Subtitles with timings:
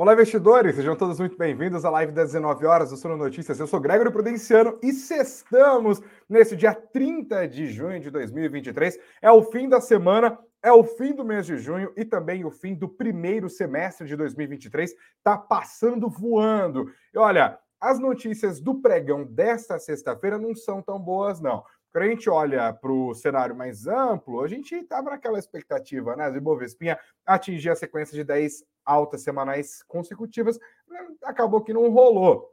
[0.00, 0.76] Olá, investidores!
[0.76, 3.60] Sejam todos muito bem-vindos à live das 19 horas do Sono Notícias.
[3.60, 8.98] Eu sou Gregory Prudenciano e estamos nesse dia 30 de junho de 2023.
[9.20, 12.50] É o fim da semana, é o fim do mês de junho e também o
[12.50, 14.94] fim do primeiro semestre de 2023.
[15.22, 16.90] Tá passando voando.
[17.12, 21.62] E olha, as notícias do pregão desta sexta-feira não são tão boas, não.
[21.92, 26.30] Quando a gente olha para o cenário mais amplo, a gente estava naquela expectativa, né?
[26.30, 30.58] Do Ibovespinha atingir a sequência de 10 altas semanais consecutivas,
[31.22, 32.48] acabou que não rolou.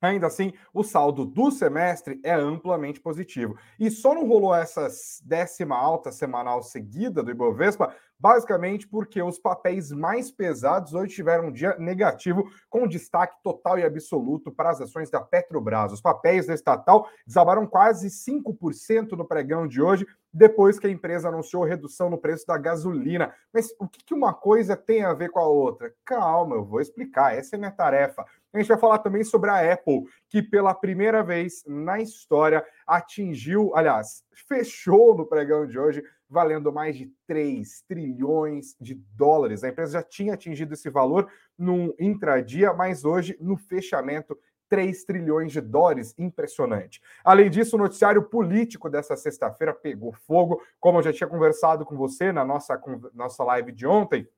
[0.00, 3.56] Ainda assim, o saldo do semestre é amplamente positivo.
[3.78, 4.88] E só não rolou essa
[5.24, 11.52] décima alta semanal seguida do Ibovespa basicamente porque os papéis mais pesados hoje tiveram um
[11.52, 15.92] dia negativo, com destaque total e absoluto para as ações da Petrobras.
[15.92, 21.28] Os papéis da estatal desabaram quase 5% no pregão de hoje, depois que a empresa
[21.28, 23.32] anunciou redução no preço da gasolina.
[23.52, 25.92] Mas o que uma coisa tem a ver com a outra?
[26.04, 28.24] Calma, eu vou explicar, essa é minha tarefa.
[28.52, 33.72] A gente vai falar também sobre a Apple, que pela primeira vez na história atingiu,
[33.74, 39.64] aliás, fechou no pregão de hoje valendo mais de 3 trilhões de dólares.
[39.64, 45.52] A empresa já tinha atingido esse valor no intradia, mas hoje, no fechamento, 3 trilhões
[45.52, 47.00] de dólares, impressionante.
[47.24, 51.96] Além disso, o noticiário político dessa sexta-feira pegou fogo, como eu já tinha conversado com
[51.96, 52.80] você na nossa,
[53.14, 54.28] nossa live de ontem.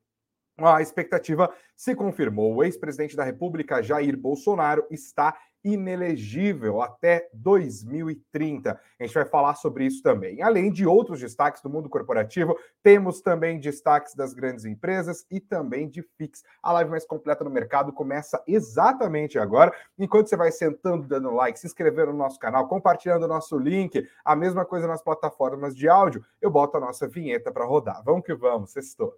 [0.66, 2.54] A expectativa se confirmou.
[2.54, 8.72] O ex-presidente da República, Jair Bolsonaro, está inelegível até 2030.
[8.98, 10.42] A gente vai falar sobre isso também.
[10.42, 15.88] Além de outros destaques do mundo corporativo, temos também destaques das grandes empresas e também
[15.88, 16.42] de FIX.
[16.62, 19.72] A live mais completa no mercado começa exatamente agora.
[19.98, 24.06] Enquanto você vai sentando, dando like, se inscrevendo no nosso canal, compartilhando o nosso link,
[24.24, 28.02] a mesma coisa nas plataformas de áudio, eu boto a nossa vinheta para rodar.
[28.04, 29.14] Vamos que vamos, sextou.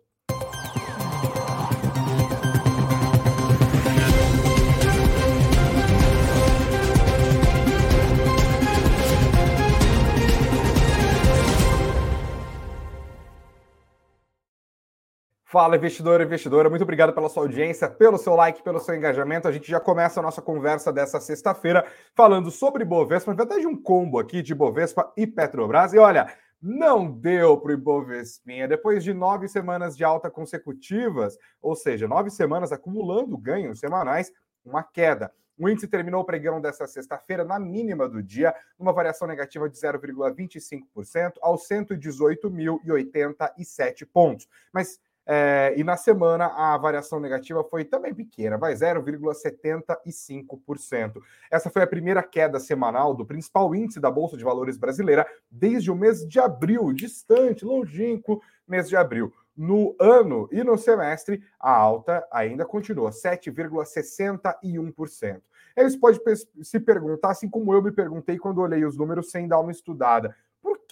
[15.52, 19.46] Fala, investidor e investidora, muito obrigado pela sua audiência, pelo seu like, pelo seu engajamento.
[19.46, 23.76] A gente já começa a nossa conversa dessa sexta-feira falando sobre Bovespa, na verdade um
[23.76, 25.92] combo aqui de Bovespa e Petrobras.
[25.92, 28.66] E olha, não deu para o Ibovespinha.
[28.66, 34.32] Depois de nove semanas de alta consecutivas, ou seja, nove semanas acumulando ganhos semanais,
[34.64, 35.30] uma queda.
[35.58, 39.76] O índice terminou o pregão dessa sexta-feira na mínima do dia, numa variação negativa de
[39.76, 44.48] 0,25% aos 118.087 pontos.
[44.72, 51.22] Mas é, e na semana a variação negativa foi também pequena, vai 0,75%.
[51.50, 55.90] Essa foi a primeira queda semanal do principal índice da Bolsa de Valores brasileira desde
[55.90, 59.32] o mês de abril, distante, longínquo mês de abril.
[59.56, 65.42] No ano e no semestre, a alta ainda continua, 7,61%.
[65.76, 66.18] Aí você pode
[66.62, 70.34] se perguntar, assim como eu me perguntei quando olhei os números sem dar uma estudada,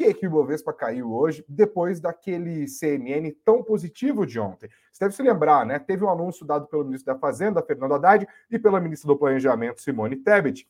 [0.00, 4.70] que, que o Ibovespa caiu hoje, depois daquele CMN tão positivo de ontem?
[4.90, 5.78] Você deve se lembrar, né?
[5.78, 9.82] Teve um anúncio dado pelo ministro da Fazenda, Fernando Haddad, e pela ministra do Planejamento,
[9.82, 10.66] Simone Tebet,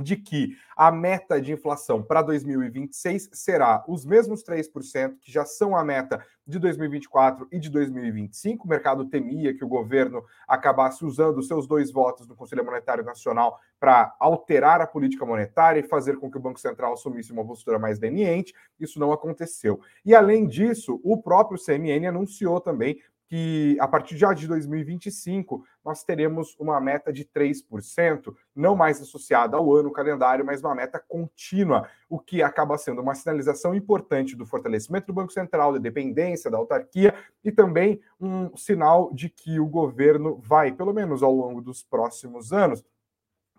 [0.00, 5.76] de que a meta de inflação para 2026 será os mesmos 3%, que já são
[5.76, 8.64] a meta de 2024 e de 2025.
[8.64, 13.60] O mercado temia que o governo acabasse usando seus dois votos no Conselho Monetário Nacional
[13.78, 17.78] para alterar a política monetária e fazer com que o Banco Central assumisse uma postura
[17.78, 18.54] mais leniente.
[18.80, 19.80] Isso não aconteceu.
[20.04, 22.98] E, além disso, o próprio CMN anunciou também
[23.32, 29.56] que a partir já de 2025 nós teremos uma meta de 3%, não mais associada
[29.56, 34.44] ao ano calendário, mas uma meta contínua, o que acaba sendo uma sinalização importante do
[34.44, 39.66] fortalecimento do Banco Central, da dependência da autarquia e também um sinal de que o
[39.66, 42.84] governo vai, pelo menos ao longo dos próximos anos,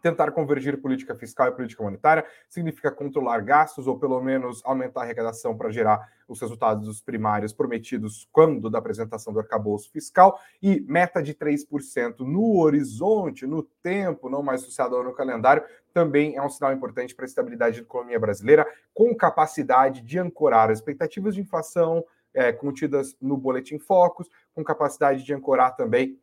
[0.04, 5.04] Tentar convergir política fiscal e política monetária significa controlar gastos ou pelo menos aumentar a
[5.06, 10.82] arrecadação para gerar os resultados dos primários prometidos quando da apresentação do arcabouço fiscal e
[10.82, 15.64] meta de 3% no horizonte, no tempo, não mais associado ao calendário,
[15.94, 20.70] também é um sinal importante para a estabilidade da economia brasileira, com capacidade de ancorar
[20.70, 22.04] as expectativas de inflação
[22.34, 26.20] é, contidas no Boletim Focus, com capacidade de ancorar também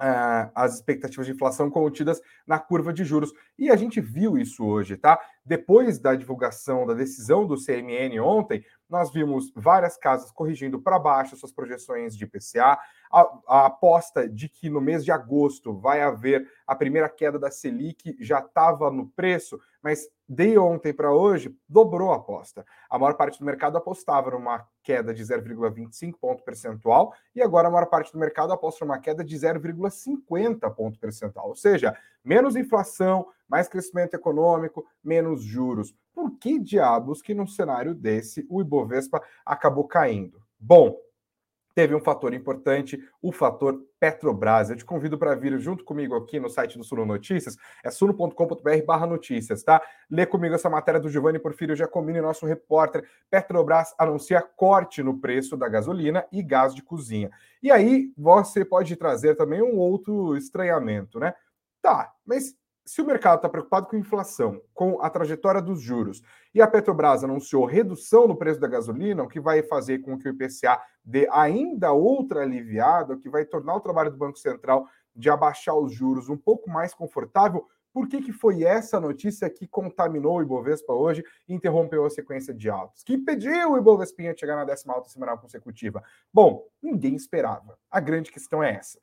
[0.00, 3.32] uh, as expectativas de inflação contidas na curva de juros.
[3.58, 5.20] E a gente viu isso hoje, tá?
[5.44, 11.36] Depois da divulgação da decisão do CMN ontem, nós vimos várias casas corrigindo para baixo
[11.36, 12.78] suas projeções de IPCA,
[13.10, 17.50] a, a, aposta de que no mês de agosto vai haver a primeira queda da
[17.50, 22.66] Selic já estava no preço, mas de ontem para hoje dobrou a aposta.
[22.90, 27.70] A maior parte do mercado apostava numa queda de 0,25 ponto percentual e agora a
[27.70, 31.50] maior parte do mercado aposta numa queda de 0,5 0,50 ponto percentual.
[31.50, 35.94] Ou seja, menos inflação, mais crescimento econômico, menos juros.
[36.12, 40.42] Por que diabos que num cenário desse o Ibovespa acabou caindo?
[40.58, 40.96] Bom,
[41.76, 44.70] teve um fator importante, o fator Petrobras.
[44.70, 48.84] Eu te convido para vir junto comigo aqui no site do Suno Notícias, é suno.com.br
[48.86, 49.82] barra notícias, tá?
[50.10, 53.06] Lê comigo essa matéria do Giovanni Porfírio Giacomini, nosso repórter.
[53.30, 57.30] Petrobras anuncia corte no preço da gasolina e gás de cozinha.
[57.62, 61.34] E aí você pode trazer também um outro estranhamento, né?
[61.82, 62.56] Tá, mas
[62.86, 66.22] se o mercado está preocupado com inflação, com a trajetória dos juros,
[66.54, 70.28] e a Petrobras anunciou redução no preço da gasolina, o que vai fazer com que
[70.28, 74.86] o IPCA dê ainda outra aliviada, o que vai tornar o trabalho do Banco Central
[75.14, 79.66] de abaixar os juros um pouco mais confortável, por que, que foi essa notícia que
[79.66, 83.02] contaminou o Ibovespa hoje e interrompeu a sequência de altos?
[83.02, 86.04] Que impediu o Ibovespa a chegar na décima alta semanal consecutiva?
[86.30, 87.78] Bom, ninguém esperava.
[87.90, 89.00] A grande questão é essa.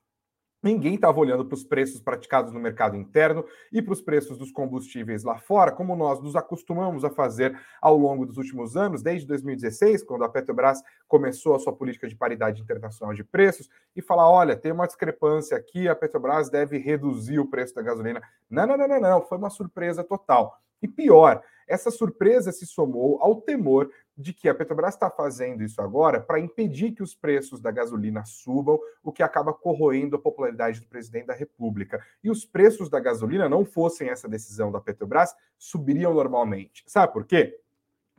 [0.63, 4.50] Ninguém estava olhando para os preços praticados no mercado interno e para os preços dos
[4.50, 9.27] combustíveis lá fora, como nós nos acostumamos a fazer ao longo dos últimos anos, desde
[9.27, 14.30] 2016, quando a Petrobras começou a sua política de paridade internacional de preços, e falar:
[14.30, 18.21] olha, tem uma discrepância aqui, a Petrobras deve reduzir o preço da gasolina.
[18.50, 20.57] Não, não, não, não, não, foi uma surpresa total.
[20.81, 25.81] E pior, essa surpresa se somou ao temor de que a Petrobras está fazendo isso
[25.81, 30.80] agora para impedir que os preços da gasolina subam, o que acaba corroendo a popularidade
[30.80, 32.04] do presidente da República.
[32.24, 36.83] E os preços da gasolina, não fossem essa decisão da Petrobras, subiriam normalmente.
[36.88, 37.60] Sabe por quê?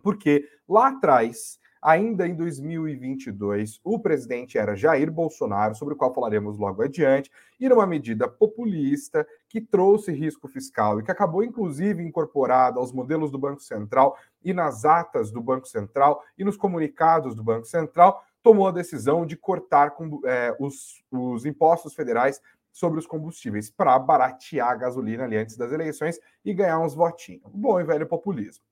[0.02, 6.56] Porque lá atrás Ainda em 2022, o presidente era Jair Bolsonaro, sobre o qual falaremos
[6.56, 12.80] logo adiante, e numa medida populista que trouxe risco fiscal e que acabou, inclusive, incorporada
[12.80, 17.44] aos modelos do Banco Central e nas atas do Banco Central e nos comunicados do
[17.44, 19.94] Banco Central, tomou a decisão de cortar
[20.24, 22.40] é, os, os impostos federais
[22.72, 27.52] sobre os combustíveis para baratear a gasolina ali antes das eleições e ganhar uns votinhos.
[27.52, 28.64] Bom e velho populismo.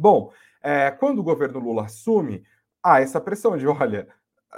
[0.00, 0.32] Bom,
[0.62, 2.42] é, quando o governo Lula assume,
[2.82, 4.08] há essa pressão de, olha,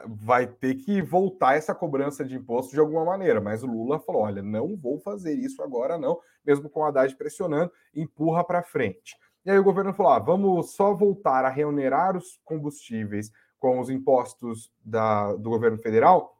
[0.06, 3.40] vai ter que voltar essa cobrança de imposto de alguma maneira.
[3.40, 7.16] Mas o Lula falou: olha, não vou fazer isso agora, não, mesmo com a Haddad
[7.16, 9.16] pressionando, empurra para frente.
[9.44, 13.90] E aí o governo falou: ah, vamos só voltar a reonerar os combustíveis com os
[13.90, 16.36] impostos da, do governo federal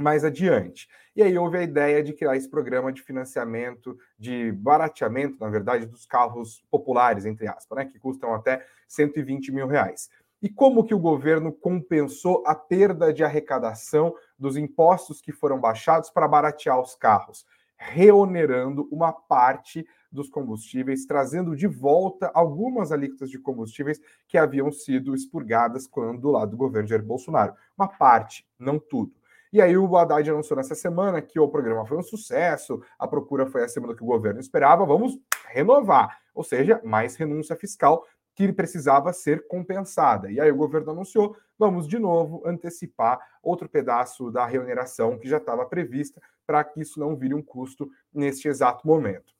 [0.00, 0.88] mais adiante.
[1.14, 5.86] E aí houve a ideia de criar esse programa de financiamento, de barateamento, na verdade,
[5.86, 10.08] dos carros populares, entre aspas, né, que custam até 120 mil reais.
[10.42, 16.08] E como que o governo compensou a perda de arrecadação dos impostos que foram baixados
[16.08, 17.44] para baratear os carros?
[17.76, 25.14] Reonerando uma parte dos combustíveis, trazendo de volta algumas alíquotas de combustíveis que haviam sido
[25.14, 27.54] expurgadas quando do lado do governo Jair Bolsonaro.
[27.76, 29.12] Uma parte, não tudo.
[29.52, 33.46] E aí o Haddad anunciou nessa semana que o programa foi um sucesso, a procura
[33.46, 35.18] foi acima do que o governo esperava, vamos
[35.48, 36.20] renovar.
[36.34, 40.30] Ou seja, mais renúncia fiscal que precisava ser compensada.
[40.30, 45.38] E aí o governo anunciou, vamos de novo antecipar outro pedaço da remuneração que já
[45.38, 49.34] estava prevista para que isso não vire um custo neste exato momento.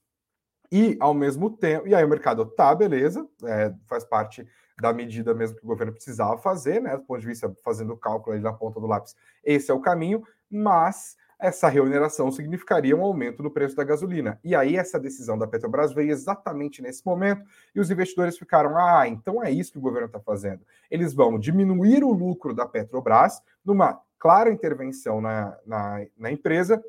[0.73, 4.47] E ao mesmo tempo, e aí o mercado tá, beleza, é, faz parte
[4.81, 6.97] da medida mesmo que o governo precisava fazer, né?
[6.97, 9.81] Do ponto de vista fazendo o cálculo ali na ponta do lápis, esse é o
[9.81, 14.39] caminho, mas essa remuneração significaria um aumento no preço da gasolina.
[14.45, 19.09] E aí essa decisão da Petrobras veio exatamente nesse momento e os investidores ficaram: ah,
[19.09, 20.61] então é isso que o governo está fazendo.
[20.91, 26.83] Eles vão diminuir o lucro da Petrobras numa clara intervenção na, na, na empresa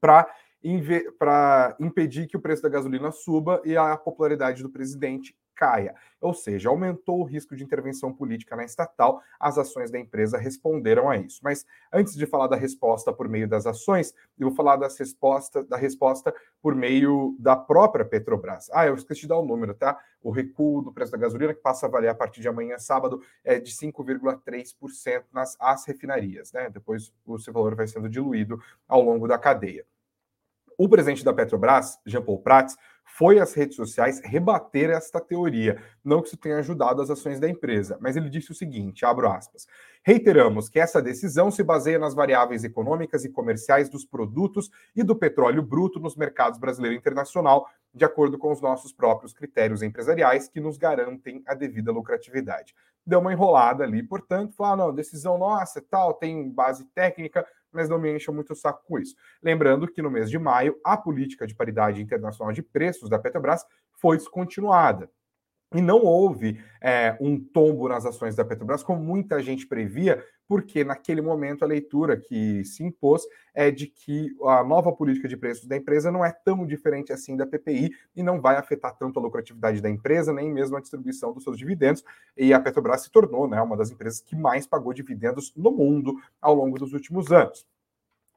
[0.00, 0.28] para
[1.18, 5.94] para impedir que o preço da gasolina suba e a popularidade do presidente caia.
[6.20, 11.10] Ou seja, aumentou o risco de intervenção política na estatal, as ações da empresa responderam
[11.10, 11.40] a isso.
[11.42, 15.64] Mas antes de falar da resposta por meio das ações, eu vou falar das resposta,
[15.64, 18.70] da resposta por meio da própria Petrobras.
[18.72, 19.98] Ah, eu esqueci de dar o número, tá?
[20.22, 23.20] O recuo do preço da gasolina, que passa a valer a partir de amanhã, sábado,
[23.44, 26.70] é de 5,3% nas as refinarias, né?
[26.70, 29.84] Depois o seu valor vai sendo diluído ao longo da cadeia.
[30.80, 35.82] O presidente da Petrobras, Jean Paul Prats, foi às redes sociais rebater esta teoria.
[36.04, 39.28] Não que isso tenha ajudado as ações da empresa, mas ele disse o seguinte: abro
[39.28, 39.66] aspas.
[40.04, 45.16] Reiteramos que essa decisão se baseia nas variáveis econômicas e comerciais dos produtos e do
[45.16, 50.48] petróleo bruto nos mercados brasileiro e internacional, de acordo com os nossos próprios critérios empresariais
[50.48, 52.72] que nos garantem a devida lucratividade.
[53.04, 57.88] Deu uma enrolada ali, portanto, falou: ah, não, decisão nossa, tal, tem base técnica, mas
[57.88, 59.14] não me encha muito o saco com isso.
[59.42, 63.64] Lembrando que no mês de maio, a política de paridade internacional de preços da Petrobras
[63.92, 65.10] foi descontinuada.
[65.74, 70.82] E não houve é, um tombo nas ações da Petrobras, como muita gente previa, porque
[70.82, 73.22] naquele momento a leitura que se impôs
[73.52, 77.36] é de que a nova política de preços da empresa não é tão diferente assim
[77.36, 81.34] da PPI e não vai afetar tanto a lucratividade da empresa, nem mesmo a distribuição
[81.34, 82.02] dos seus dividendos.
[82.34, 86.14] E a Petrobras se tornou né, uma das empresas que mais pagou dividendos no mundo
[86.40, 87.66] ao longo dos últimos anos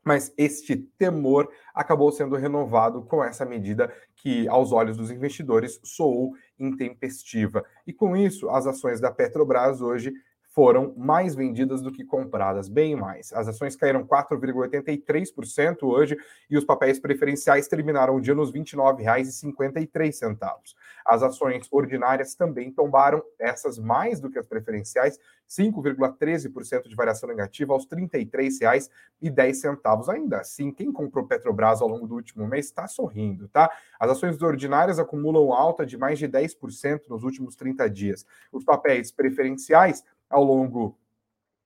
[0.03, 6.33] mas este temor acabou sendo renovado com essa medida que, aos olhos dos investidores, soou
[6.63, 7.65] intempestiva.
[7.85, 10.13] E com isso, as ações da Petrobras hoje
[10.53, 13.31] foram mais vendidas do que compradas, bem mais.
[13.31, 16.17] As ações caíram 4,83% hoje
[16.49, 20.75] e os papéis preferenciais terminaram o dia nos R$ 29,53.
[21.05, 25.17] As ações ordinárias também tombaram, essas mais do que as preferenciais,
[25.49, 30.09] 5,13% de variação negativa aos R$ 33,10.
[30.09, 33.71] Ainda assim, quem comprou Petrobras ao longo do último mês está sorrindo, tá?
[33.97, 38.25] As ações ordinárias acumulam alta de mais de 10% nos últimos 30 dias.
[38.51, 40.97] Os papéis preferenciais ao longo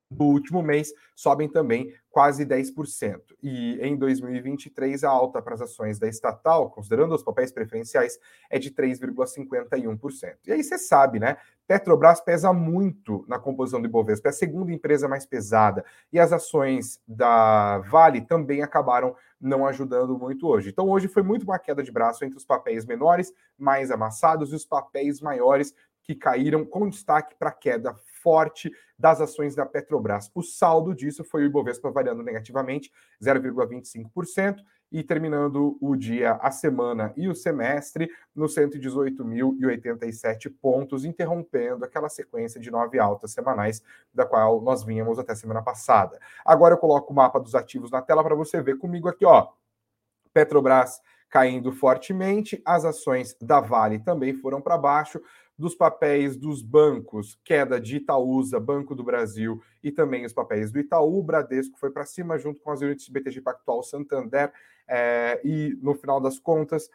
[0.10, 3.20] do último mês sobem também quase 10%.
[3.42, 8.18] E em 2023, a alta para as ações da estatal, considerando os papéis preferenciais,
[8.50, 10.36] é de 3,51%.
[10.48, 11.38] E aí você sabe, né?
[11.68, 15.84] Petrobras pesa muito na composição do Ibovespa, é a segunda empresa mais pesada.
[16.14, 20.70] E as ações da Vale também acabaram não ajudando muito hoje.
[20.70, 24.56] Então, hoje foi muito uma queda de braço entre os papéis menores, mais amassados, e
[24.56, 25.74] os papéis maiores,
[26.06, 30.32] que caíram com destaque para a queda forte das ações da Petrobras.
[30.36, 34.58] O saldo disso foi o Ibovespa variando negativamente 0,25%
[34.92, 42.62] e terminando o dia, a semana e o semestre nos 118.087 pontos, interrompendo aquela sequência
[42.62, 43.82] de nove altas semanais
[44.14, 46.20] da qual nós vínhamos até semana passada.
[46.46, 49.48] Agora eu coloco o mapa dos ativos na tela para você ver comigo aqui, ó.
[50.32, 55.20] Petrobras caindo fortemente, as ações da Vale também foram para baixo
[55.58, 60.80] dos papéis dos bancos, queda de Itaúsa, Banco do Brasil e também os papéis do
[60.80, 64.52] Itaú, Bradesco foi para cima junto com as unidades de BTG Pactual, Santander
[64.88, 66.90] é, e no final das contas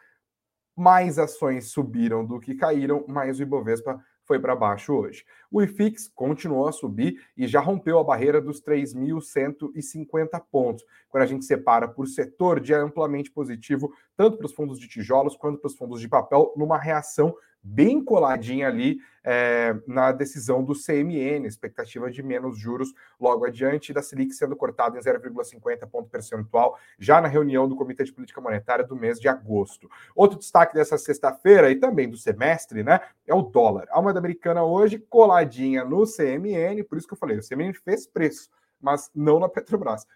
[0.75, 5.25] mais ações subiram do que caíram, mas o Ibovespa foi para baixo hoje.
[5.51, 10.85] O IFIX continuou a subir e já rompeu a barreira dos 3.150 pontos.
[11.09, 15.35] Quando a gente separa por setor, dia amplamente positivo, tanto para os fundos de tijolos
[15.35, 20.73] quanto para os fundos de papel, numa reação bem coladinha ali é, na decisão do
[20.73, 26.77] CMN, expectativa de menos juros logo adiante, da Selic sendo cortada em 0,50 ponto percentual,
[26.97, 29.89] já na reunião do Comitê de Política Monetária do mês de agosto.
[30.15, 33.87] Outro destaque dessa sexta-feira e também do semestre, né, é o dólar.
[33.91, 38.07] A moeda americana hoje coladinha no CMN, por isso que eu falei, o CMN fez
[38.07, 38.49] preço,
[38.79, 40.07] mas não na Petrobras.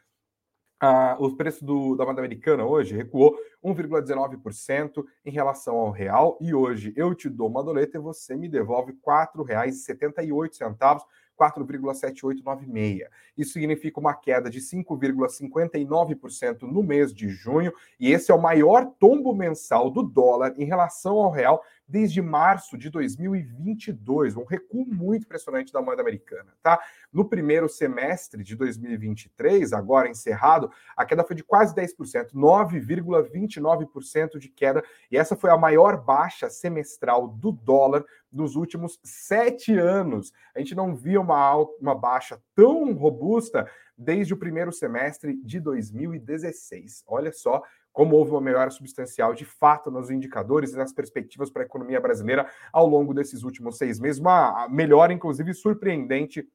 [0.79, 6.53] Ah, o preço do, da moeda americana hoje recuou 1,19% em relação ao real e
[6.53, 8.97] hoje eu te dou uma doleta e você me devolve R$
[9.37, 11.01] 4,78,
[11.39, 13.07] 4,7896.
[13.37, 18.85] Isso significa uma queda de 5,59% no mês de junho e esse é o maior
[18.99, 25.23] tombo mensal do dólar em relação ao real desde março de 2022, um recuo muito
[25.25, 26.77] impressionante da moeda americana, tá?
[27.13, 34.49] No primeiro semestre de 2023, agora encerrado, a queda foi de quase 10%, 9,29% de
[34.49, 40.33] queda, e essa foi a maior baixa semestral do dólar nos últimos sete anos.
[40.55, 47.03] A gente não via uma, uma baixa tão robusta desde o primeiro semestre de 2016.
[47.07, 47.61] Olha só
[47.95, 51.99] como houve uma melhora substancial de fato nos indicadores e nas perspectivas para a economia
[52.01, 56.45] brasileira ao longo desses últimos seis meses, uma melhora, inclusive, surpreendente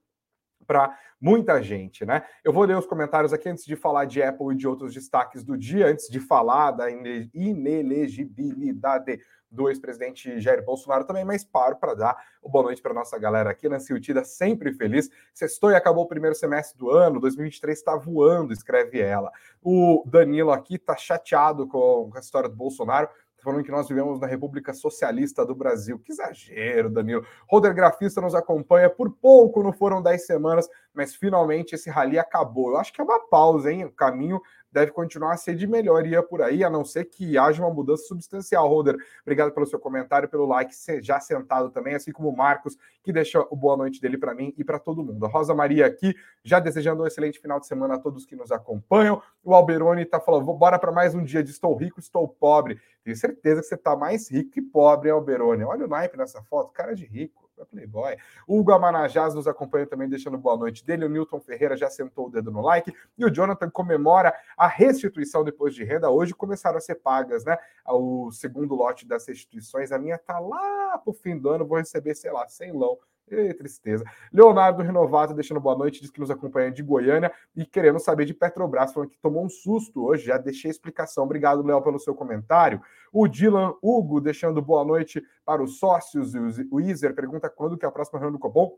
[0.71, 2.23] para muita gente, né?
[2.45, 5.43] Eu vou ler os comentários aqui antes de falar de Apple e de outros destaques
[5.43, 9.19] do dia, antes de falar da inelegibilidade
[9.51, 13.69] do ex-presidente Jair Bolsonaro também, mas paro para dar boa noite para nossa galera aqui.
[13.69, 15.11] Nancy Utida, sempre feliz.
[15.35, 19.33] Sextou e acabou o primeiro semestre do ano, 2023 está voando, escreve ela.
[19.61, 23.09] O Danilo aqui está chateado com a história do Bolsonaro,
[23.41, 25.99] tá falando que nós vivemos na República Socialista do Brasil.
[25.99, 27.25] Que exagero, Danilo.
[27.49, 32.71] Roder Grafista nos acompanha por pouco, não foram 10 semanas, mas finalmente esse rally acabou.
[32.71, 33.85] Eu acho que é uma pausa, hein?
[33.85, 34.41] O caminho
[34.73, 38.05] deve continuar a ser de melhoria por aí, a não ser que haja uma mudança
[38.05, 38.69] substancial.
[38.69, 43.13] Roder, obrigado pelo seu comentário, pelo like já sentado também, assim como o Marcos, que
[43.13, 45.27] deixa o boa noite dele para mim e para todo mundo.
[45.27, 48.53] A Rosa Maria aqui, já desejando um excelente final de semana a todos que nos
[48.53, 49.21] acompanham.
[49.43, 52.81] O Alberoni está falando, bora para mais um dia de estou rico, estou pobre.
[53.03, 55.65] Tenho certeza que você está mais rico que pobre, hein, Alberoni?
[55.65, 57.50] Olha o naipe nessa foto, cara de rico.
[57.63, 58.17] É Playboy.
[58.47, 61.05] Hugo Amanajás nos acompanha também, deixando boa noite dele.
[61.05, 62.93] O Newton Ferreira já sentou o dedo no like.
[63.17, 66.11] E o Jonathan comemora a restituição depois de renda.
[66.11, 67.57] Hoje começaram a ser pagas, né?
[67.87, 69.93] O segundo lote das restituições.
[69.93, 72.99] A minha tá lá pro fim do ano, vou receber, sei lá, 100 lão
[73.31, 74.05] e tristeza.
[74.33, 78.35] Leonardo Renovato deixando boa noite, diz que nos acompanha de Goiânia e querendo saber de
[78.35, 81.25] Petrobras, falando que tomou um susto hoje, já deixei a explicação.
[81.25, 82.81] Obrigado, Léo, pelo seu comentário.
[83.13, 86.33] O Dylan Hugo deixando boa noite para os sócios.
[86.71, 88.77] O Iser pergunta quando que é a próxima reunião do Copom.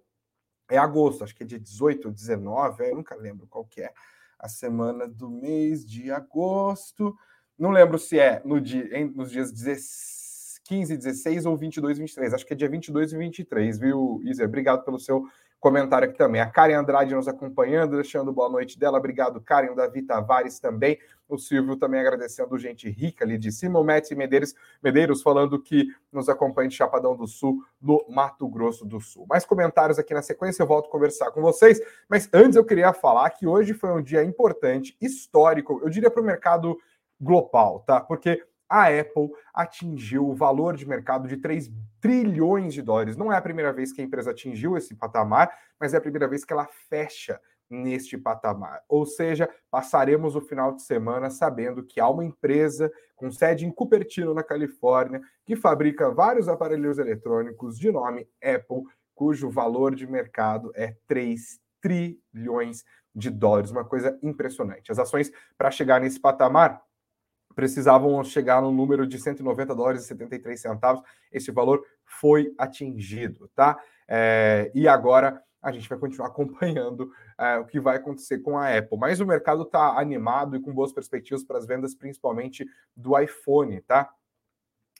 [0.70, 3.92] É agosto, acho que é dia 18 ou 19, eu nunca lembro qual que é
[4.38, 7.14] a semana do mês de agosto.
[7.58, 10.21] Não lembro se é no dia, nos dias 16
[10.64, 12.34] 15, 16 ou 22, 23.
[12.34, 14.44] Acho que é dia 22 e 23, viu, Isa?
[14.44, 15.24] Obrigado pelo seu
[15.62, 16.40] comentário aqui também.
[16.40, 18.98] A Karen Andrade nos acompanhando, deixando boa noite dela.
[18.98, 19.70] Obrigado, Karen.
[19.70, 20.98] O Davi Tavares também.
[21.28, 23.78] O Silvio também agradecendo gente rica ali de cima.
[23.78, 28.84] O Metz Medeiros, Medeiros falando que nos acompanha de Chapadão do Sul, no Mato Grosso
[28.84, 29.24] do Sul.
[29.28, 31.80] Mais comentários aqui na sequência, eu volto a conversar com vocês.
[32.08, 36.20] Mas antes eu queria falar que hoje foi um dia importante, histórico, eu diria para
[36.20, 36.76] o mercado
[37.20, 38.00] global, tá?
[38.00, 43.18] Porque a Apple atingiu o valor de mercado de 3 trilhões de dólares.
[43.18, 46.26] Não é a primeira vez que a empresa atingiu esse patamar, mas é a primeira
[46.26, 47.38] vez que ela fecha
[47.68, 48.82] neste patamar.
[48.88, 53.70] Ou seja, passaremos o final de semana sabendo que há uma empresa com sede em
[53.70, 60.72] Cupertino, na Califórnia, que fabrica vários aparelhos eletrônicos de nome Apple, cujo valor de mercado
[60.74, 64.90] é 3 trilhões de dólares, uma coisa impressionante.
[64.90, 66.82] As ações para chegar nesse patamar
[67.54, 71.02] precisavam chegar no número de 190 dólares e 73 centavos.
[71.30, 73.78] Esse valor foi atingido, tá?
[74.08, 78.76] É, e agora a gente vai continuar acompanhando é, o que vai acontecer com a
[78.76, 78.98] Apple.
[78.98, 82.66] Mas o mercado está animado e com boas perspectivas para as vendas, principalmente
[82.96, 84.10] do iPhone, tá?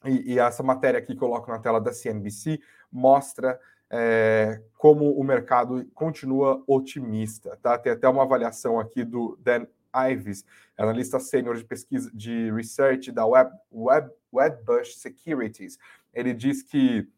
[0.04, 5.12] E, e, essa matéria aqui que eu coloco na tela da CNBC mostra é, como
[5.12, 7.78] o mercado continua otimista, tá?
[7.78, 10.44] Tem até uma avaliação aqui do Dan Ives,
[10.76, 15.78] analista sênior de pesquisa de research da Web, Web, Wedbush Securities.
[16.12, 17.08] Ele diz que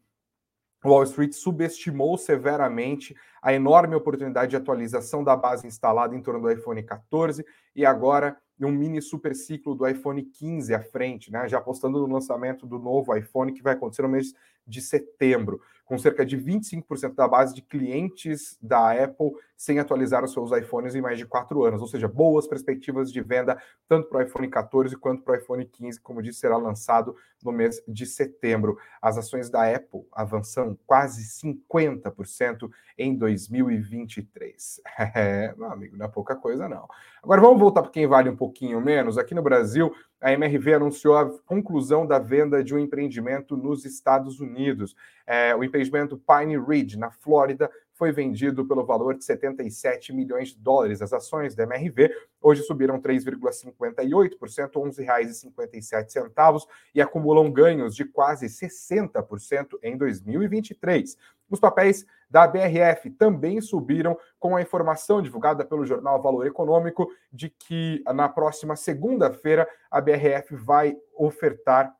[0.83, 6.51] Wall Street subestimou severamente a enorme oportunidade de atualização da base instalada em torno do
[6.51, 7.43] iPhone 14
[7.75, 11.47] e agora um mini super ciclo do iPhone 15 à frente, né?
[11.49, 14.33] Já apostando no lançamento do novo iPhone que vai acontecer no mês
[14.65, 20.33] de setembro com cerca de 25% da base de clientes da Apple sem atualizar os
[20.33, 24.19] seus iPhones em mais de quatro anos, ou seja, boas perspectivas de venda tanto para
[24.19, 28.05] o iPhone 14 quanto para o iPhone 15, como disse, será lançado no mês de
[28.05, 28.77] setembro.
[29.01, 34.81] As ações da Apple avançam quase 50% em 2023.
[35.15, 36.87] É, meu amigo, não é pouca coisa não.
[37.23, 39.17] Agora vamos voltar para quem vale um pouquinho menos.
[39.17, 44.39] Aqui no Brasil, a MRV anunciou a conclusão da venda de um empreendimento nos Estados
[44.39, 44.95] Unidos.
[45.25, 50.57] É, o empreendimento Pine Ridge, na Flórida, foi vendido pelo valor de 77 milhões de
[50.57, 51.01] dólares.
[51.01, 54.05] As ações da MRV hoje subiram 3,58%, R$
[54.43, 61.17] 11,57 e acumulam ganhos de quase 60% em 2023.
[61.49, 67.49] Os papéis da BRF também subiram com a informação divulgada pelo jornal Valor Econômico de
[67.49, 71.95] que na próxima segunda-feira a BRF vai ofertar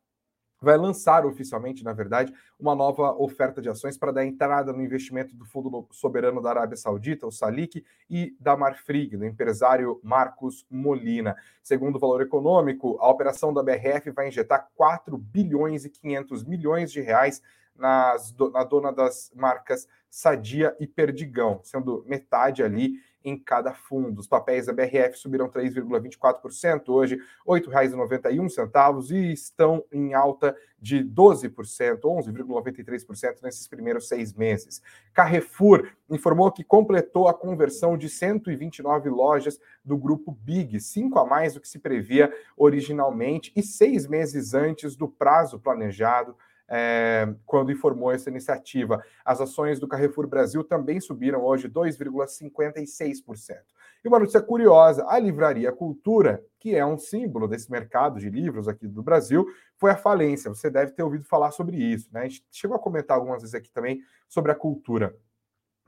[0.65, 5.35] vai lançar oficialmente, na verdade, uma nova oferta de ações para dar entrada no investimento
[5.35, 11.35] do Fundo Soberano da Arábia Saudita, o Salik, e da Marfrig, do empresário Marcos Molina.
[11.61, 16.91] Segundo o Valor Econômico, a operação da BRF vai injetar 4 bilhões e 500 milhões
[16.91, 17.41] de reais
[17.75, 22.93] nas, na dona das marcas Sadia e Perdigão, sendo metade ali
[23.25, 24.19] em cada fundo.
[24.19, 31.49] Os papéis da BRF subiram 3,24%, hoje R$ 8,91 e estão em alta de 12%,
[32.01, 34.81] 11,93% nesses primeiros seis meses.
[35.11, 41.55] Carrefour informou que completou a conversão de 129 lojas do grupo Big, cinco a mais
[41.55, 48.11] do que se previa originalmente e seis meses antes do prazo planejado é, quando informou
[48.11, 49.03] essa iniciativa.
[49.23, 53.57] As ações do Carrefour Brasil também subiram hoje 2,56%.
[54.03, 58.67] E uma notícia curiosa: a Livraria Cultura, que é um símbolo desse mercado de livros
[58.67, 59.45] aqui do Brasil,
[59.77, 60.49] foi à falência.
[60.49, 62.21] Você deve ter ouvido falar sobre isso, né?
[62.21, 65.15] A gente chegou a comentar algumas vezes aqui também sobre a cultura.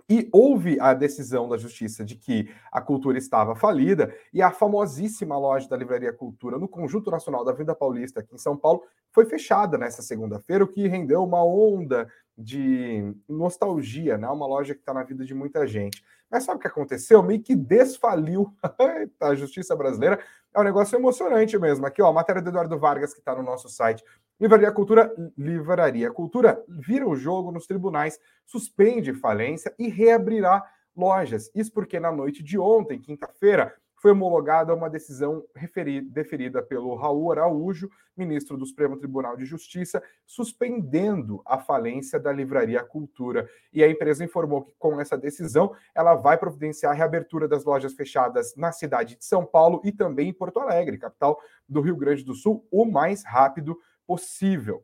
[0.09, 5.37] E houve a decisão da justiça de que a cultura estava falida e a famosíssima
[5.37, 9.25] loja da Livraria Cultura no Conjunto Nacional da Vida Paulista, aqui em São Paulo, foi
[9.25, 14.29] fechada nessa segunda-feira, o que rendeu uma onda de nostalgia, né?
[14.29, 16.03] Uma loja que está na vida de muita gente.
[16.29, 17.23] Mas sabe o que aconteceu?
[17.23, 18.53] Meio que desfaliu
[19.19, 20.19] a justiça brasileira.
[20.53, 21.85] É um negócio emocionante mesmo.
[21.85, 24.03] Aqui, ó, a matéria do Eduardo Vargas, que está no nosso site.
[24.39, 30.63] Livraria Cultura, Livraria Cultura vira o jogo nos tribunais, suspende falência e reabrirá
[30.95, 31.49] lojas.
[31.55, 37.31] Isso porque na noite de ontem, quinta-feira, foi homologada uma decisão referida, deferida pelo Raul
[37.31, 43.49] Araújo, ministro do Supremo Tribunal de Justiça, suspendendo a falência da Livraria Cultura.
[43.73, 47.93] E a empresa informou que, com essa decisão, ela vai providenciar a reabertura das lojas
[47.93, 52.23] fechadas na cidade de São Paulo e também em Porto Alegre, capital do Rio Grande
[52.23, 53.75] do Sul, o mais rápido
[54.07, 54.83] possível.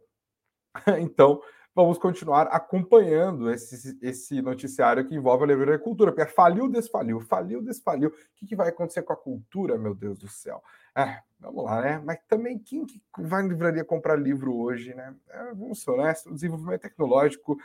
[0.99, 1.39] Então,
[1.75, 7.19] vamos continuar acompanhando esse, esse noticiário que envolve a livraria cultura, porque é faliu, desfaliu,
[7.19, 8.09] faliu, desfaliu.
[8.09, 10.63] O que, que vai acontecer com a cultura, meu Deus do céu?
[10.95, 12.01] É, vamos lá, né?
[12.03, 15.15] Mas também quem que vai na livraria comprar livro hoje, né?
[15.29, 17.57] É, vamos ser honestos, o desenvolvimento tecnológico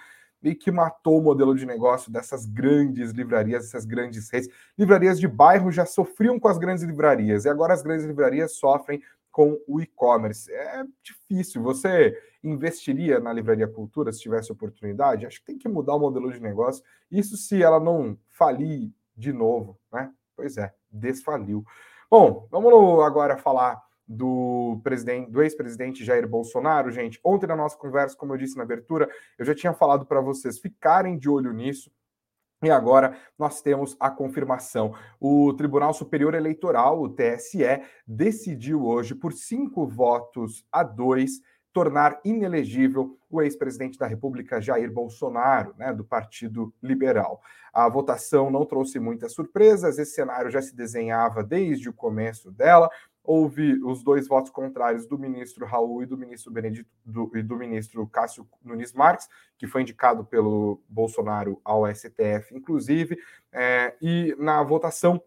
[0.43, 4.49] meio que matou o modelo de negócio dessas grandes livrarias, essas grandes redes.
[4.79, 9.03] Livrarias de bairro já sofriam com as grandes livrarias, e agora as grandes livrarias sofrem
[9.39, 10.53] com o e-commerce.
[10.53, 11.63] É difícil.
[11.63, 15.25] Você investiria na Livraria Cultura se tivesse oportunidade?
[15.25, 16.83] Acho que tem que mudar o modelo de negócio.
[17.09, 20.11] Isso se ela não falir de novo, né?
[20.35, 21.65] Pois é, desfaliu.
[22.11, 27.21] Bom, vamos agora falar do presidente, do ex-presidente Jair Bolsonaro, gente.
[27.23, 30.59] Ontem na nossa conversa, como eu disse na abertura, eu já tinha falado para vocês
[30.59, 31.93] ficarem de olho nisso.
[32.63, 34.93] E agora nós temos a confirmação.
[35.21, 41.41] O Tribunal Superior Eleitoral, o TSE, decidiu hoje, por cinco votos a dois,
[41.73, 47.41] tornar inelegível o ex-presidente da República, Jair Bolsonaro, né, do Partido Liberal.
[47.73, 52.91] A votação não trouxe muitas surpresas, esse cenário já se desenhava desde o começo dela
[53.29, 57.57] houve os dois votos contrários do ministro Raul e do ministro Benedito do, e do
[57.57, 63.19] ministro Cássio Nunes Marques, que foi indicado pelo Bolsonaro ao STF, inclusive,
[63.53, 65.23] é, e na votação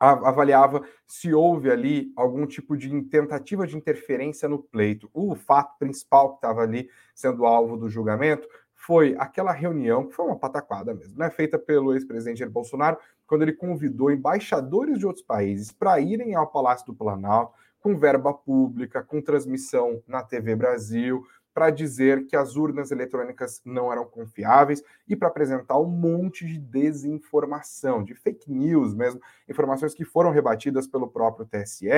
[0.00, 5.10] avaliava se houve ali algum tipo de tentativa de interferência no pleito.
[5.12, 10.26] O fato principal que estava ali sendo alvo do julgamento foi aquela reunião, que foi
[10.26, 15.24] uma pataquada mesmo, né, feita pelo ex-presidente Jair Bolsonaro, quando ele convidou embaixadores de outros
[15.24, 21.22] países para irem ao Palácio do Planalto com verba pública, com transmissão na TV Brasil,
[21.54, 26.58] para dizer que as urnas eletrônicas não eram confiáveis e para apresentar um monte de
[26.58, 31.88] desinformação, de fake news mesmo, informações que foram rebatidas pelo próprio TSE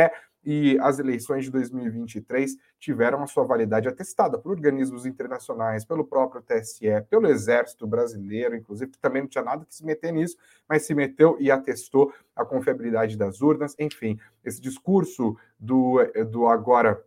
[0.46, 6.40] e as eleições de 2023 tiveram a sua validade atestada por organismos internacionais, pelo próprio
[6.40, 10.36] TSE, pelo Exército Brasileiro, inclusive, que também não tinha nada que se meter nisso,
[10.68, 13.74] mas se meteu e atestou a confiabilidade das urnas.
[13.76, 15.96] Enfim, esse discurso do,
[16.30, 17.02] do agora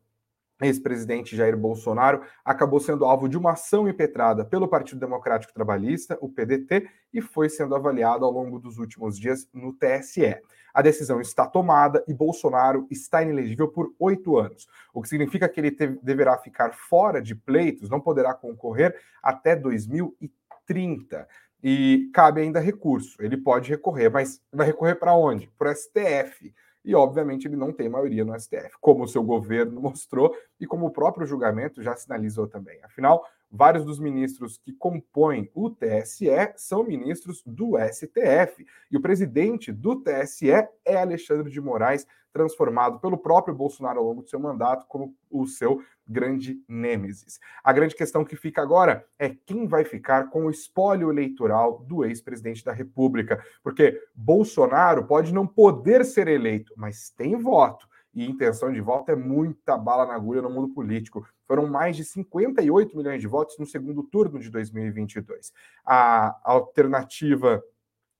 [0.61, 6.29] ex-presidente Jair Bolsonaro acabou sendo alvo de uma ação impetrada pelo Partido Democrático Trabalhista, o
[6.29, 10.37] PDT, e foi sendo avaliado ao longo dos últimos dias no TSE.
[10.73, 15.59] A decisão está tomada e Bolsonaro está inelegível por oito anos, o que significa que
[15.59, 15.71] ele
[16.03, 21.27] deverá ficar fora de pleitos, não poderá concorrer até 2030.
[21.61, 23.21] E cabe ainda recurso.
[23.21, 25.51] Ele pode recorrer, mas vai recorrer para onde?
[25.57, 29.81] Para o STF e, obviamente, ele não tem maioria no STF, como o seu governo
[29.81, 32.79] mostrou e como o próprio julgamento já sinalizou também.
[32.83, 38.65] Afinal, vários dos ministros que compõem o TSE são ministros do STF.
[38.91, 40.51] E o presidente do TSE
[40.85, 45.47] é Alexandre de Moraes, transformado pelo próprio Bolsonaro ao longo do seu mandato como o
[45.47, 47.39] seu grande nêmesis.
[47.63, 52.05] A grande questão que fica agora é quem vai ficar com o espólio eleitoral do
[52.05, 57.87] ex-presidente da República, porque Bolsonaro pode não poder ser eleito, mas tem voto.
[58.13, 61.25] E intenção de voto é muita bala na agulha no mundo político.
[61.49, 65.51] Foram mais de 58 milhões de votos no segundo turno de 2022.
[65.83, 67.63] A alternativa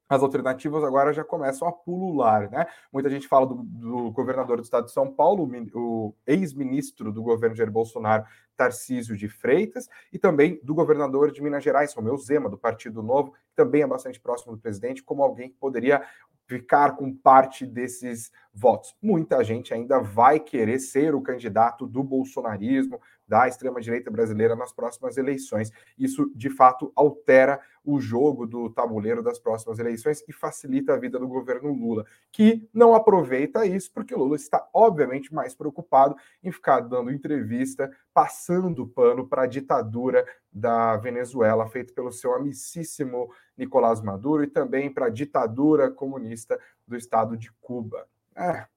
[0.10, 2.66] as alternativas agora já começam a pulular, né?
[2.92, 7.56] Muita gente fala do, do governador do estado de São Paulo, o ex-ministro do governo
[7.56, 8.26] Jair Bolsonaro,
[8.58, 13.34] Tarcísio de Freitas, e também do governador de Minas Gerais, Romeu Zema, do Partido Novo,
[13.34, 16.02] que também é bastante próximo do presidente, como alguém que poderia
[16.50, 18.96] ficar com parte desses votos.
[19.00, 25.16] Muita gente ainda vai querer ser o candidato do bolsonarismo, da extrema-direita brasileira nas próximas
[25.16, 25.72] eleições.
[25.96, 31.18] Isso, de fato, altera o jogo do tabuleiro das próximas eleições e facilita a vida
[31.18, 36.82] do governo Lula, que não aproveita isso, porque Lula está, obviamente, mais preocupado em ficar
[36.82, 44.44] dando entrevista, passando pano para a ditadura da Venezuela, feita pelo seu amicíssimo Nicolás Maduro,
[44.44, 48.08] e também para a ditadura comunista do estado de Cuba.
[48.36, 48.68] É,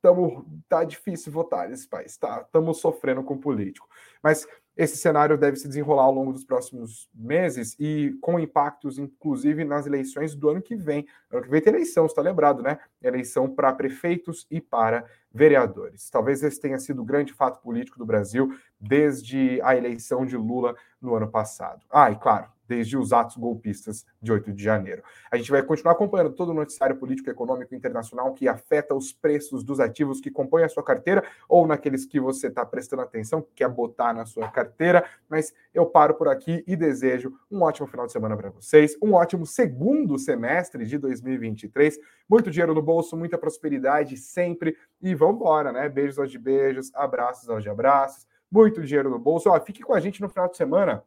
[0.00, 2.42] tamo, tá difícil votar nesse país, tá?
[2.46, 3.88] Estamos sofrendo com político.
[4.22, 4.46] Mas
[4.80, 9.86] esse cenário deve se desenrolar ao longo dos próximos meses e com impactos, inclusive, nas
[9.86, 11.06] eleições do ano que vem.
[11.30, 12.78] Ano que vem tem eleição, está lembrado, né?
[13.02, 16.08] Eleição para prefeitos e para vereadores.
[16.08, 20.74] Talvez esse tenha sido o grande fato político do Brasil desde a eleição de Lula
[20.98, 21.84] no ano passado.
[21.90, 25.02] Ah, e claro, desde os atos golpistas de 8 de janeiro.
[25.28, 29.12] A gente vai continuar acompanhando todo o noticiário político e econômico internacional que afeta os
[29.12, 33.42] preços dos ativos que compõem a sua carteira ou naqueles que você está prestando atenção,
[33.42, 35.04] que quer botar na sua carteira.
[35.28, 39.14] Mas eu paro por aqui e desejo um ótimo final de semana para vocês, um
[39.14, 45.72] ótimo segundo semestre de 2023, muito dinheiro no bolso, muita prosperidade sempre e vamos embora,
[45.72, 45.88] né?
[45.88, 49.50] Beijos aos de beijos, abraços aos de abraços, muito dinheiro no bolso.
[49.50, 51.02] Ó, fique com a gente no final de semana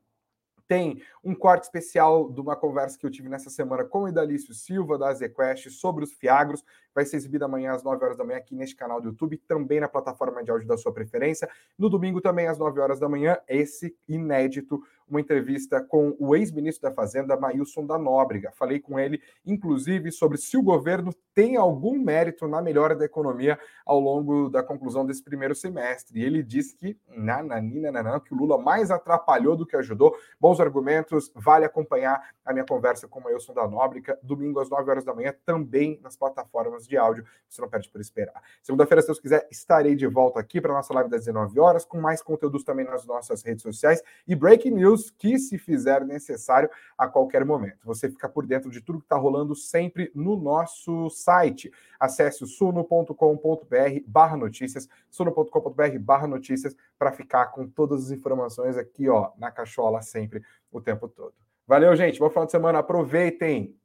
[0.68, 4.54] tem um corte especial de uma conversa que eu tive nessa semana com o Idalício
[4.54, 6.64] Silva, da Azequest, sobre os Fiagros.
[6.94, 9.80] Vai ser exibido amanhã às 9 horas da manhã aqui neste canal do YouTube, também
[9.80, 11.50] na plataforma de áudio da sua preferência.
[11.78, 16.90] No domingo também às 9 horas da manhã, esse inédito uma entrevista com o ex-ministro
[16.90, 18.52] da Fazenda, Maílson da Nóbrega.
[18.54, 23.58] Falei com ele, inclusive, sobre se o governo tem algum mérito na melhora da economia
[23.86, 26.20] ao longo da conclusão desse primeiro semestre.
[26.20, 30.16] E ele disse que, nananina, nanã, que o Lula mais atrapalhou do que ajudou.
[30.40, 34.90] Bons argumentos, vale acompanhar a minha conversa com o Maílson da Nóbrega, domingo às 9
[34.90, 37.26] horas da manhã, também nas plataformas de áudio.
[37.50, 38.42] Você não perde por esperar.
[38.62, 41.86] Segunda-feira, se Deus quiser, estarei de volta aqui para a nossa live das 19 horas,
[41.86, 46.70] com mais conteúdos também nas nossas redes sociais e breaking news que se fizer necessário
[46.98, 47.86] a qualquer momento.
[47.86, 51.72] Você fica por dentro de tudo que está rolando sempre no nosso site.
[52.00, 53.16] Acesse o suno.com.br
[54.08, 60.02] barra notícias, suno.com.br barra notícias, para ficar com todas as informações aqui, ó, na cachola
[60.02, 61.34] sempre, o tempo todo.
[61.68, 62.20] Valeu, gente.
[62.20, 62.80] Bom final de semana.
[62.80, 63.76] Aproveitem.